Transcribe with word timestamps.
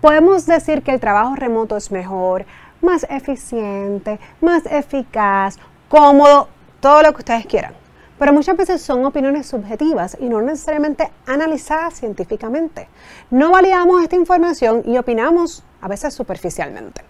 Podemos 0.00 0.46
decir 0.46 0.82
que 0.82 0.90
el 0.90 0.98
trabajo 0.98 1.36
remoto 1.36 1.76
es 1.76 1.92
mejor, 1.92 2.44
más 2.82 3.06
eficiente, 3.08 4.18
más 4.40 4.66
eficaz, 4.66 5.60
cómodo, 5.88 6.48
todo 6.80 7.04
lo 7.04 7.12
que 7.12 7.18
ustedes 7.18 7.46
quieran. 7.46 7.72
Pero 8.18 8.32
muchas 8.32 8.56
veces 8.56 8.82
son 8.82 9.06
opiniones 9.06 9.46
subjetivas 9.46 10.16
y 10.18 10.28
no 10.28 10.42
necesariamente 10.42 11.12
analizadas 11.24 11.94
científicamente. 11.94 12.88
No 13.30 13.52
validamos 13.52 14.02
esta 14.02 14.16
información 14.16 14.82
y 14.86 14.98
opinamos 14.98 15.62
a 15.80 15.86
veces 15.86 16.12
superficialmente. 16.14 17.04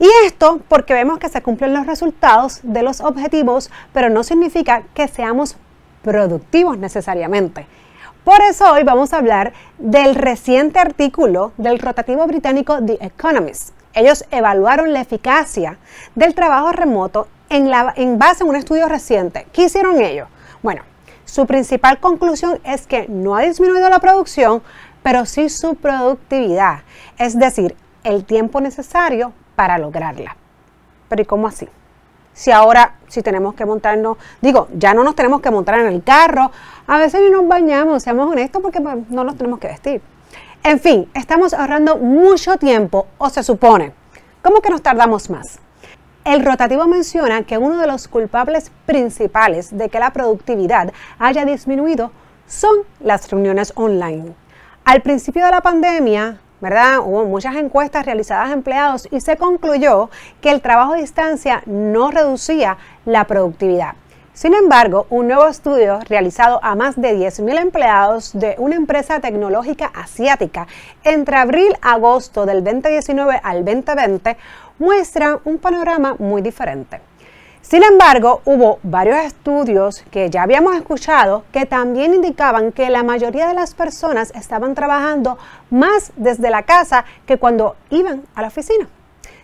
Y 0.00 0.08
esto 0.26 0.60
porque 0.66 0.92
vemos 0.92 1.20
que 1.20 1.28
se 1.28 1.40
cumplen 1.40 1.72
los 1.72 1.86
resultados 1.86 2.58
de 2.64 2.82
los 2.82 3.00
objetivos, 3.00 3.70
pero 3.92 4.10
no 4.10 4.24
significa 4.24 4.82
que 4.92 5.06
seamos 5.06 5.56
productivos 6.04 6.78
necesariamente. 6.78 7.66
Por 8.22 8.40
eso 8.42 8.70
hoy 8.72 8.84
vamos 8.84 9.12
a 9.12 9.18
hablar 9.18 9.52
del 9.78 10.14
reciente 10.14 10.78
artículo 10.78 11.52
del 11.56 11.78
rotativo 11.78 12.26
británico 12.26 12.78
The 12.84 12.98
Economist. 13.00 13.74
Ellos 13.94 14.24
evaluaron 14.30 14.92
la 14.92 15.00
eficacia 15.00 15.78
del 16.14 16.34
trabajo 16.34 16.72
remoto 16.72 17.26
en, 17.48 17.70
la, 17.70 17.92
en 17.96 18.18
base 18.18 18.42
a 18.42 18.46
un 18.46 18.56
estudio 18.56 18.88
reciente. 18.88 19.46
¿Qué 19.52 19.64
hicieron 19.64 20.00
ellos? 20.00 20.28
Bueno, 20.62 20.82
su 21.24 21.46
principal 21.46 21.98
conclusión 21.98 22.60
es 22.64 22.86
que 22.86 23.06
no 23.08 23.34
ha 23.34 23.42
disminuido 23.42 23.88
la 23.88 23.98
producción, 24.00 24.62
pero 25.02 25.26
sí 25.26 25.48
su 25.48 25.74
productividad, 25.74 26.80
es 27.18 27.38
decir, 27.38 27.76
el 28.04 28.24
tiempo 28.24 28.60
necesario 28.60 29.32
para 29.54 29.78
lograrla. 29.78 30.36
Pero 31.08 31.22
¿y 31.22 31.26
cómo 31.26 31.46
así? 31.46 31.68
Si 32.34 32.50
ahora, 32.50 32.96
si 33.08 33.22
tenemos 33.22 33.54
que 33.54 33.64
montarnos, 33.64 34.18
digo, 34.42 34.68
ya 34.74 34.92
no 34.92 35.02
nos 35.02 35.14
tenemos 35.14 35.40
que 35.40 35.50
montar 35.50 35.78
en 35.78 35.86
el 35.86 36.02
carro, 36.02 36.50
a 36.86 36.98
veces 36.98 37.22
ni 37.22 37.30
nos 37.30 37.48
bañamos, 37.48 38.02
seamos 38.02 38.30
honestos, 38.30 38.60
porque 38.60 38.80
no 38.80 39.24
nos 39.24 39.36
tenemos 39.36 39.58
que 39.58 39.68
vestir. 39.68 40.02
En 40.62 40.80
fin, 40.80 41.08
estamos 41.14 41.54
ahorrando 41.54 41.96
mucho 41.96 42.56
tiempo, 42.58 43.06
o 43.18 43.30
se 43.30 43.42
supone. 43.42 43.92
¿Cómo 44.42 44.60
que 44.60 44.70
nos 44.70 44.82
tardamos 44.82 45.30
más? 45.30 45.58
El 46.24 46.44
rotativo 46.44 46.86
menciona 46.86 47.42
que 47.42 47.58
uno 47.58 47.78
de 47.78 47.86
los 47.86 48.08
culpables 48.08 48.70
principales 48.86 49.76
de 49.76 49.88
que 49.88 49.98
la 49.98 50.12
productividad 50.12 50.92
haya 51.18 51.44
disminuido 51.44 52.12
son 52.46 52.76
las 53.00 53.30
reuniones 53.30 53.72
online. 53.76 54.34
Al 54.84 55.02
principio 55.02 55.44
de 55.44 55.50
la 55.50 55.60
pandemia, 55.60 56.40
¿verdad? 56.64 57.00
Hubo 57.04 57.26
muchas 57.26 57.56
encuestas 57.56 58.06
realizadas 58.06 58.48
a 58.48 58.52
empleados 58.54 59.06
y 59.10 59.20
se 59.20 59.36
concluyó 59.36 60.08
que 60.40 60.50
el 60.50 60.62
trabajo 60.62 60.94
a 60.94 60.96
distancia 60.96 61.62
no 61.66 62.10
reducía 62.10 62.78
la 63.04 63.24
productividad. 63.26 63.96
Sin 64.32 64.54
embargo, 64.54 65.06
un 65.10 65.28
nuevo 65.28 65.46
estudio 65.46 66.00
realizado 66.08 66.58
a 66.62 66.74
más 66.74 66.98
de 66.98 67.16
10.000 67.16 67.60
empleados 67.60 68.32
de 68.32 68.56
una 68.56 68.76
empresa 68.76 69.20
tecnológica 69.20 69.92
asiática 69.94 70.66
entre 71.04 71.36
abril 71.36 71.68
y 71.70 71.76
agosto 71.82 72.46
del 72.46 72.64
2019 72.64 73.40
al 73.42 73.62
2020 73.64 74.36
muestra 74.78 75.38
un 75.44 75.58
panorama 75.58 76.16
muy 76.18 76.40
diferente. 76.40 77.00
Sin 77.64 77.82
embargo, 77.82 78.42
hubo 78.44 78.78
varios 78.82 79.16
estudios 79.20 80.04
que 80.10 80.28
ya 80.28 80.42
habíamos 80.42 80.76
escuchado 80.76 81.44
que 81.50 81.64
también 81.64 82.12
indicaban 82.12 82.72
que 82.72 82.90
la 82.90 83.02
mayoría 83.02 83.48
de 83.48 83.54
las 83.54 83.72
personas 83.74 84.32
estaban 84.34 84.74
trabajando 84.74 85.38
más 85.70 86.12
desde 86.16 86.50
la 86.50 86.64
casa 86.64 87.06
que 87.24 87.38
cuando 87.38 87.76
iban 87.88 88.24
a 88.34 88.42
la 88.42 88.48
oficina. 88.48 88.86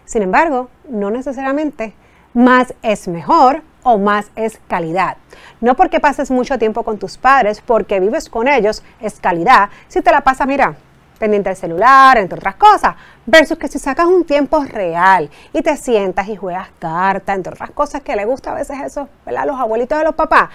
Sin 0.04 0.20
embargo, 0.20 0.68
no 0.86 1.10
necesariamente 1.10 1.94
más 2.34 2.74
es 2.82 3.08
mejor 3.08 3.62
o 3.84 3.96
más 3.96 4.30
es 4.36 4.60
calidad. 4.68 5.16
No 5.62 5.74
porque 5.74 5.98
pases 5.98 6.30
mucho 6.30 6.58
tiempo 6.58 6.82
con 6.82 6.98
tus 6.98 7.16
padres, 7.16 7.62
porque 7.62 8.00
vives 8.00 8.28
con 8.28 8.48
ellos, 8.48 8.82
es 9.00 9.18
calidad. 9.18 9.70
Si 9.88 10.02
te 10.02 10.10
la 10.10 10.20
pasas, 10.20 10.46
mira, 10.46 10.76
pendiente 11.20 11.50
del 11.50 11.56
celular, 11.56 12.18
entre 12.18 12.38
otras 12.38 12.56
cosas, 12.56 12.96
versus 13.26 13.58
que 13.58 13.68
si 13.68 13.78
sacas 13.78 14.06
un 14.06 14.24
tiempo 14.24 14.64
real 14.64 15.30
y 15.52 15.62
te 15.62 15.76
sientas 15.76 16.26
y 16.28 16.34
juegas 16.34 16.68
cartas, 16.80 17.36
entre 17.36 17.52
otras 17.52 17.70
cosas 17.70 18.02
que 18.02 18.16
le 18.16 18.24
gusta 18.24 18.50
a 18.50 18.54
veces 18.54 18.78
eso, 18.84 19.08
¿verdad? 19.24 19.46
Los 19.46 19.60
abuelitos 19.60 19.98
de 19.98 20.04
los 20.04 20.14
papás, 20.14 20.48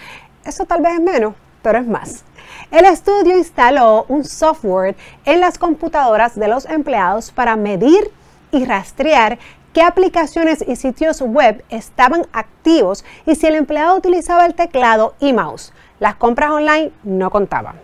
eso 0.44 0.66
tal 0.66 0.82
vez 0.82 0.96
es 0.96 1.02
menos, 1.02 1.36
pero 1.62 1.80
es 1.80 1.88
más. 1.88 2.26
El 2.72 2.86
estudio 2.86 3.38
instaló 3.38 4.06
un 4.10 4.26
software 4.26 4.96
en 5.24 5.40
las 5.40 5.58
computadoras 5.58 6.36
de 6.36 6.48
los 6.48 6.66
empleados 6.66 7.32
para 7.32 7.56
medir 7.56 8.12
y 8.52 8.66
rastrear 8.66 9.38
qué 9.72 9.84
aplicaciones 9.84 10.64
y 10.68 10.76
sitios 10.76 11.22
web 11.22 11.64
estaban 11.70 12.26
activos 12.34 13.06
y 13.26 13.36
si 13.36 13.46
el 13.46 13.56
empleado 13.56 13.96
utilizaba 13.96 14.46
el 14.46 14.56
teclado 14.56 15.14
y 15.20 15.32
mouse. 15.34 15.74
Las 16.00 16.16
compras 16.16 16.52
online 16.52 16.92
no 17.04 17.30
contaban. 17.30 17.76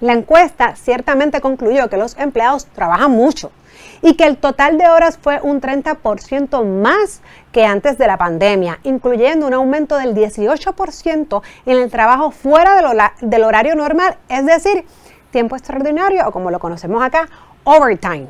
La 0.00 0.12
encuesta 0.12 0.76
ciertamente 0.76 1.40
concluyó 1.40 1.88
que 1.88 1.96
los 1.96 2.16
empleados 2.18 2.66
trabajan 2.66 3.10
mucho 3.10 3.50
y 4.02 4.14
que 4.14 4.26
el 4.26 4.36
total 4.36 4.76
de 4.76 4.88
horas 4.88 5.18
fue 5.20 5.40
un 5.42 5.60
30% 5.60 6.64
más 6.64 7.22
que 7.52 7.64
antes 7.64 7.96
de 7.96 8.06
la 8.06 8.18
pandemia, 8.18 8.80
incluyendo 8.82 9.46
un 9.46 9.54
aumento 9.54 9.96
del 9.96 10.14
18% 10.14 11.42
en 11.66 11.78
el 11.78 11.90
trabajo 11.90 12.30
fuera 12.30 12.82
del 13.20 13.44
horario 13.44 13.74
normal, 13.74 14.16
es 14.28 14.44
decir, 14.44 14.84
tiempo 15.30 15.56
extraordinario 15.56 16.26
o 16.28 16.32
como 16.32 16.50
lo 16.50 16.58
conocemos 16.58 17.02
acá, 17.02 17.28
overtime. 17.64 18.26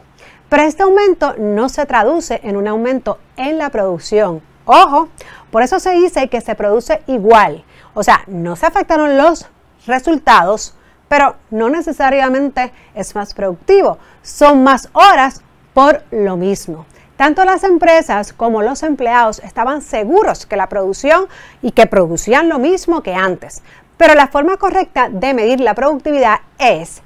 Pero 0.48 0.62
este 0.62 0.84
aumento 0.84 1.34
no 1.38 1.68
se 1.68 1.86
traduce 1.86 2.40
en 2.44 2.56
un 2.56 2.68
aumento 2.68 3.18
en 3.36 3.58
la 3.58 3.70
producción. 3.70 4.42
Ojo, 4.66 5.08
por 5.50 5.62
eso 5.62 5.80
se 5.80 5.90
dice 5.92 6.28
que 6.28 6.40
se 6.40 6.54
produce 6.54 7.02
igual. 7.06 7.64
O 7.94 8.02
sea, 8.02 8.22
no 8.26 8.54
se 8.54 8.66
afectaron 8.66 9.18
los 9.18 9.46
resultados, 9.86 10.74
pero 11.08 11.36
no 11.50 11.68
necesariamente 11.68 12.72
es 12.94 13.14
más 13.14 13.34
productivo. 13.34 13.98
Son 14.22 14.62
más 14.62 14.88
horas 14.92 15.42
por 15.72 16.02
lo 16.10 16.36
mismo. 16.36 16.86
Tanto 17.16 17.44
las 17.44 17.62
empresas 17.62 18.32
como 18.32 18.62
los 18.62 18.82
empleados 18.82 19.38
estaban 19.40 19.82
seguros 19.82 20.46
que 20.46 20.56
la 20.56 20.68
producción 20.68 21.26
y 21.62 21.70
que 21.70 21.86
producían 21.86 22.48
lo 22.48 22.58
mismo 22.58 23.02
que 23.02 23.14
antes. 23.14 23.62
Pero 23.96 24.14
la 24.14 24.26
forma 24.26 24.56
correcta 24.56 25.08
de 25.08 25.34
medir 25.34 25.60
la 25.60 25.74
productividad 25.74 26.40
es 26.58 27.02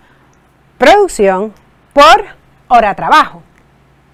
producción 0.79 1.53
por 1.93 2.25
hora 2.69 2.95
trabajo. 2.95 3.43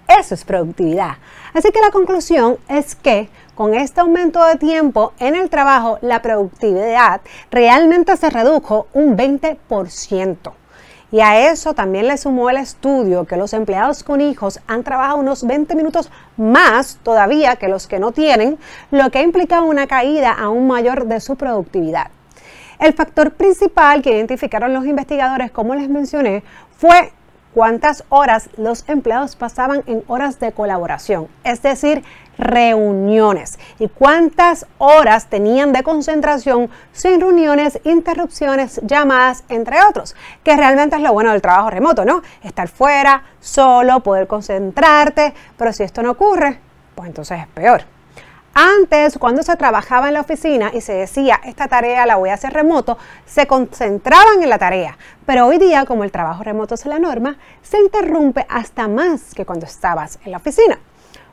Eso 0.07 0.33
es 0.35 0.43
productividad. 0.43 1.17
Así 1.53 1.71
que 1.71 1.79
la 1.79 1.91
conclusión 1.91 2.57
es 2.67 2.95
que 2.95 3.29
con 3.55 3.73
este 3.73 4.01
aumento 4.01 4.43
de 4.45 4.57
tiempo 4.57 5.13
en 5.19 5.35
el 5.35 5.49
trabajo, 5.49 5.97
la 6.01 6.21
productividad 6.21 7.21
realmente 7.49 8.15
se 8.17 8.29
redujo 8.29 8.87
un 8.93 9.17
20%. 9.17 10.37
Y 11.11 11.21
a 11.21 11.49
eso 11.49 11.73
también 11.73 12.07
le 12.07 12.17
sumó 12.17 12.49
el 12.49 12.57
estudio 12.57 13.25
que 13.25 13.37
los 13.37 13.53
empleados 13.53 14.03
con 14.03 14.19
hijos 14.19 14.59
han 14.67 14.83
trabajado 14.83 15.17
unos 15.19 15.45
20 15.45 15.73
minutos 15.75 16.11
más 16.35 16.99
todavía 17.03 17.55
que 17.55 17.69
los 17.69 17.87
que 17.87 17.99
no 17.99 18.11
tienen, 18.11 18.57
lo 18.91 19.09
que 19.09 19.19
ha 19.19 19.23
implicado 19.23 19.65
una 19.65 19.87
caída 19.87 20.33
aún 20.33 20.67
mayor 20.67 21.05
de 21.05 21.21
su 21.21 21.37
productividad. 21.37 22.07
El 22.79 22.93
factor 22.93 23.31
principal 23.31 24.01
que 24.01 24.11
identificaron 24.11 24.73
los 24.73 24.85
investigadores, 24.85 25.51
como 25.51 25.75
les 25.75 25.87
mencioné, 25.87 26.43
fue 26.75 27.13
cuántas 27.55 28.03
horas 28.09 28.49
los 28.57 28.83
empleados 28.89 29.37
pasaban 29.37 29.81
en 29.87 30.03
horas 30.07 30.41
de 30.41 30.51
colaboración, 30.51 31.29
es 31.45 31.61
decir, 31.61 32.03
reuniones 32.37 33.57
y 33.79 33.87
cuántas 33.87 34.65
horas 34.77 35.27
tenían 35.29 35.71
de 35.71 35.81
concentración 35.81 36.69
sin 36.91 37.21
reuniones, 37.21 37.79
interrupciones, 37.85 38.81
llamadas, 38.83 39.45
entre 39.47 39.77
otros, 39.89 40.17
que 40.43 40.57
realmente 40.57 40.97
es 40.97 41.01
lo 41.01 41.13
bueno 41.13 41.31
del 41.31 41.41
trabajo 41.41 41.69
remoto, 41.69 42.03
¿no? 42.03 42.21
Estar 42.43 42.67
fuera, 42.67 43.23
solo, 43.39 44.01
poder 44.01 44.27
concentrarte, 44.27 45.33
pero 45.57 45.71
si 45.71 45.83
esto 45.83 46.03
no 46.03 46.11
ocurre, 46.11 46.59
pues 46.93 47.07
entonces 47.07 47.39
es 47.39 47.47
peor. 47.47 47.94
Antes, 48.57 49.17
cuando 49.17 49.43
se 49.43 49.57
trabajaba 49.57 50.07
en 50.07 50.13
la 50.13 50.21
oficina 50.21 50.71
y 50.73 50.79
se 50.79 50.93
decía, 50.93 51.41
esta 51.43 51.67
tarea 51.67 52.05
la 52.05 52.15
voy 52.15 52.29
a 52.29 52.35
hacer 52.35 52.53
remoto, 52.53 52.97
se 53.25 53.47
concentraban 53.47 54.41
en 54.41 54.47
la 54.47 54.57
tarea. 54.57 54.97
Pero 55.25 55.47
hoy 55.47 55.57
día, 55.57 55.83
como 55.83 56.05
el 56.05 56.11
trabajo 56.13 56.41
remoto 56.41 56.75
es 56.75 56.85
la 56.85 56.97
norma, 56.97 57.37
se 57.61 57.81
interrumpe 57.81 58.45
hasta 58.47 58.87
más 58.87 59.35
que 59.35 59.45
cuando 59.45 59.65
estabas 59.65 60.19
en 60.23 60.31
la 60.31 60.37
oficina. 60.37 60.79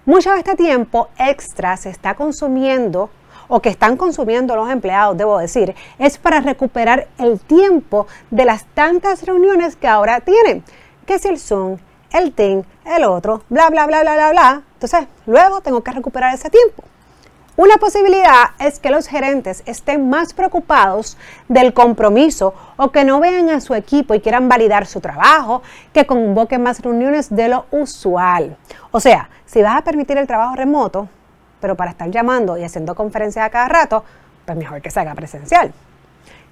Mucho 0.05 0.33
de 0.33 0.39
este 0.39 0.57
tiempo 0.57 1.11
extra 1.17 1.77
se 1.77 1.91
está 1.91 2.15
consumiendo 2.15 3.09
o 3.47 3.63
que 3.63 3.69
están 3.69 3.97
consumiendo 3.97 4.57
los 4.57 4.69
empleados, 4.69 5.17
debo 5.17 5.39
decir, 5.39 5.77
es 6.01 6.19
para 6.19 6.41
recuperar 6.41 7.07
el 7.19 7.39
tiempo 7.39 8.09
de 8.33 8.47
las 8.47 8.65
tantas 8.75 9.25
reuniones 9.25 9.77
que 9.77 9.87
ahora 9.87 10.19
tienen. 10.23 10.65
Que 11.07 11.21
si 11.21 11.29
el 11.29 11.39
Zoom, 11.39 11.77
el 12.11 12.33
Team, 12.33 12.65
el 12.85 13.05
otro, 13.05 13.45
bla, 13.49 13.71
bla, 13.71 13.87
bla, 13.87 14.01
bla, 14.01 14.15
bla, 14.15 14.31
bla. 14.33 14.63
Entonces, 14.75 15.07
luego 15.27 15.61
tengo 15.61 15.85
que 15.85 15.93
recuperar 15.93 16.35
ese 16.35 16.51
tiempo. 16.51 16.83
Una 17.55 17.77
posibilidad 17.77 18.53
es 18.59 18.81
que 18.81 18.89
los 18.89 19.07
gerentes 19.07 19.63
estén 19.67 20.09
más 20.09 20.33
preocupados 20.33 21.19
del 21.49 21.75
compromiso 21.75 22.55
o 22.79 22.91
que 22.91 23.05
no 23.05 23.21
vean 23.21 23.51
a 23.51 23.61
su 23.61 23.75
equipo 23.75 24.15
y 24.15 24.21
quieran 24.21 24.49
validar 24.49 24.87
su 24.87 25.03
trabajo, 25.03 25.61
que 25.93 26.07
convoquen 26.07 26.63
más 26.63 26.81
reuniones 26.81 27.29
de 27.29 27.49
lo 27.49 27.67
usual. 27.71 28.57
O 28.91 29.01
sea, 29.01 29.29
si 29.45 29.61
vas 29.61 29.77
a 29.77 29.85
permitir 29.85 30.17
el 30.17 30.27
trabajo 30.27 30.57
remoto, 30.57 31.09
pero 31.61 31.77
para 31.77 31.91
estar 31.91 32.11
llamando 32.11 32.57
y 32.57 32.65
haciendo 32.65 32.95
conferencias 32.95 33.45
a 33.45 33.51
cada 33.51 33.69
rato, 33.69 34.03
pues 34.47 34.57
mejor 34.57 34.81
que 34.81 34.91
se 34.91 35.01
haga 35.01 35.15
presencial. 35.15 35.75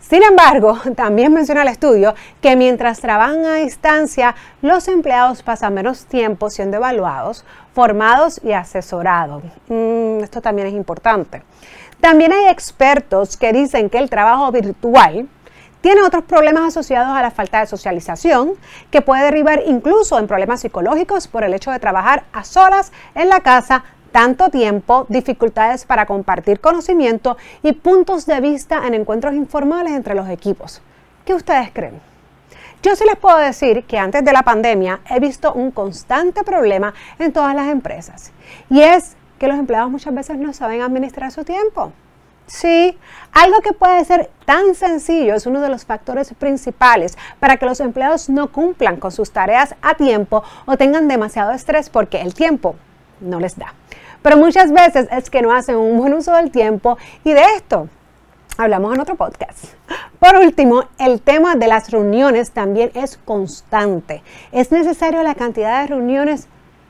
Sin 0.00 0.22
embargo, 0.22 0.78
también 0.96 1.32
menciona 1.32 1.62
el 1.62 1.68
estudio 1.68 2.14
que 2.40 2.56
mientras 2.56 3.00
trabajan 3.00 3.44
a 3.44 3.54
distancia, 3.56 4.34
los 4.62 4.88
empleados 4.88 5.42
pasan 5.42 5.74
menos 5.74 6.06
tiempo 6.06 6.50
siendo 6.50 6.78
evaluados, 6.78 7.44
formados 7.74 8.40
y 8.42 8.52
asesorados. 8.52 9.42
Mm, 9.68 10.22
esto 10.22 10.40
también 10.40 10.68
es 10.68 10.74
importante. 10.74 11.42
También 12.00 12.32
hay 12.32 12.46
expertos 12.46 13.36
que 13.36 13.52
dicen 13.52 13.90
que 13.90 13.98
el 13.98 14.08
trabajo 14.08 14.50
virtual 14.50 15.28
tiene 15.80 16.02
otros 16.02 16.24
problemas 16.24 16.64
asociados 16.64 17.16
a 17.16 17.22
la 17.22 17.30
falta 17.30 17.60
de 17.60 17.66
socialización, 17.66 18.52
que 18.90 19.00
puede 19.00 19.24
derivar 19.24 19.62
incluso 19.66 20.18
en 20.18 20.26
problemas 20.26 20.60
psicológicos 20.60 21.26
por 21.28 21.44
el 21.44 21.54
hecho 21.54 21.70
de 21.70 21.78
trabajar 21.78 22.24
a 22.32 22.44
solas 22.44 22.92
en 23.14 23.28
la 23.28 23.40
casa 23.40 23.84
tanto 24.12 24.48
tiempo, 24.50 25.06
dificultades 25.08 25.84
para 25.84 26.06
compartir 26.06 26.60
conocimiento 26.60 27.36
y 27.62 27.72
puntos 27.72 28.26
de 28.26 28.40
vista 28.40 28.86
en 28.86 28.94
encuentros 28.94 29.34
informales 29.34 29.92
entre 29.92 30.14
los 30.14 30.28
equipos. 30.28 30.82
¿Qué 31.24 31.34
ustedes 31.34 31.70
creen? 31.72 32.00
Yo 32.82 32.96
sí 32.96 33.04
les 33.04 33.16
puedo 33.16 33.36
decir 33.36 33.84
que 33.84 33.98
antes 33.98 34.24
de 34.24 34.32
la 34.32 34.42
pandemia 34.42 35.00
he 35.10 35.20
visto 35.20 35.52
un 35.52 35.70
constante 35.70 36.44
problema 36.44 36.94
en 37.18 37.32
todas 37.32 37.54
las 37.54 37.68
empresas 37.68 38.32
y 38.70 38.80
es 38.80 39.16
que 39.38 39.48
los 39.48 39.58
empleados 39.58 39.90
muchas 39.90 40.14
veces 40.14 40.38
no 40.38 40.52
saben 40.52 40.80
administrar 40.80 41.30
su 41.30 41.44
tiempo. 41.44 41.92
Sí, 42.46 42.98
algo 43.32 43.60
que 43.60 43.72
puede 43.72 44.04
ser 44.04 44.28
tan 44.44 44.74
sencillo 44.74 45.34
es 45.34 45.46
uno 45.46 45.60
de 45.60 45.68
los 45.68 45.84
factores 45.84 46.34
principales 46.34 47.16
para 47.38 47.56
que 47.58 47.66
los 47.66 47.78
empleados 47.78 48.28
no 48.28 48.50
cumplan 48.50 48.96
con 48.96 49.12
sus 49.12 49.30
tareas 49.30 49.76
a 49.82 49.94
tiempo 49.94 50.42
o 50.66 50.76
tengan 50.76 51.06
demasiado 51.06 51.52
estrés 51.52 51.90
porque 51.90 52.20
el 52.20 52.34
tiempo 52.34 52.74
no 53.20 53.38
les 53.38 53.56
da. 53.56 53.74
Pero 54.22 54.36
muchas 54.36 54.72
veces 54.72 55.08
es 55.10 55.30
que 55.30 55.42
no 55.42 55.52
hacen 55.52 55.76
un 55.76 55.96
buen 55.96 56.14
uso 56.14 56.32
del 56.34 56.50
tiempo 56.50 56.98
y 57.24 57.32
de 57.32 57.42
esto 57.56 57.88
hablamos 58.58 58.94
en 58.94 59.00
otro 59.00 59.14
podcast. 59.14 59.64
Por 60.18 60.36
último, 60.36 60.84
el 60.98 61.22
tema 61.22 61.54
de 61.56 61.66
las 61.66 61.90
reuniones 61.90 62.50
también 62.50 62.90
es 62.94 63.18
constante. 63.24 64.22
Es 64.52 64.70
necesario 64.70 65.22
la 65.22 65.34
cantidad 65.34 65.80
de 65.80 65.88
reuniones 65.88 66.46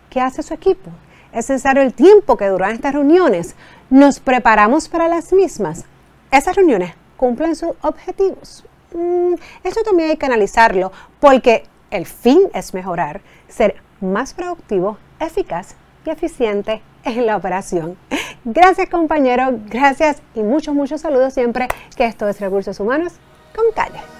que 0.08 0.20
hace 0.20 0.42
su 0.42 0.52
equipo. 0.52 0.90
Es 1.32 1.48
necesario 1.48 1.82
el 1.82 1.94
tiempo 1.94 2.36
que 2.36 2.48
duran 2.48 2.72
estas 2.72 2.94
reuniones. 2.94 3.54
Nos 3.88 4.18
preparamos 4.18 4.88
para 4.88 5.06
las 5.06 5.32
mismas. 5.32 5.84
Esas 6.32 6.56
reuniones 6.56 6.94
cumplen 7.16 7.54
sus 7.54 7.70
objetivos. 7.82 8.64
Mm, 8.92 9.34
esto 9.62 9.82
también 9.84 10.10
hay 10.10 10.16
que 10.16 10.26
analizarlo 10.26 10.90
porque 11.20 11.64
el 11.92 12.06
fin 12.06 12.40
es 12.52 12.74
mejorar, 12.74 13.20
ser 13.48 13.76
más 14.00 14.34
productivo, 14.34 14.98
eficaz 15.20 15.76
y 16.04 16.10
eficiente 16.10 16.82
en 17.04 17.26
la 17.26 17.36
operación. 17.36 17.96
Gracias 18.44 18.88
compañero, 18.88 19.58
gracias 19.68 20.22
y 20.34 20.42
muchos, 20.42 20.74
muchos 20.74 21.00
saludos 21.00 21.34
siempre 21.34 21.68
que 21.96 22.06
esto 22.06 22.28
es 22.28 22.40
Recursos 22.40 22.80
Humanos 22.80 23.14
con 23.54 23.64
Calle. 23.74 24.19